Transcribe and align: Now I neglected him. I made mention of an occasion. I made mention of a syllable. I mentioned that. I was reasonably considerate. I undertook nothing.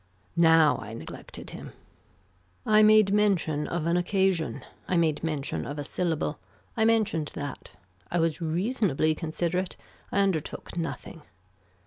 Now 0.35 0.77
I 0.79 0.95
neglected 0.95 1.51
him. 1.51 1.73
I 2.65 2.81
made 2.81 3.13
mention 3.13 3.67
of 3.67 3.85
an 3.85 3.97
occasion. 3.97 4.63
I 4.87 4.97
made 4.97 5.23
mention 5.23 5.63
of 5.67 5.77
a 5.77 5.83
syllable. 5.83 6.39
I 6.75 6.85
mentioned 6.85 7.29
that. 7.35 7.75
I 8.09 8.17
was 8.17 8.41
reasonably 8.41 9.13
considerate. 9.13 9.77
I 10.11 10.21
undertook 10.21 10.75
nothing. 10.75 11.21